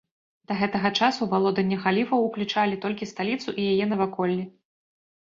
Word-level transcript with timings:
Да 0.51 0.55
гэтага 0.59 0.89
часу 1.07 1.25
валодання 1.33 1.77
халіфаў 1.83 2.23
ўключалі 2.27 2.79
толькі 2.85 3.09
сталіцу 3.11 3.49
і 3.61 3.67
яе 3.75 3.85
наваколлі. 3.91 4.39